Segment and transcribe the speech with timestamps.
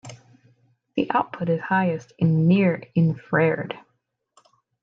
[0.95, 3.77] The output is highest in the near infrared.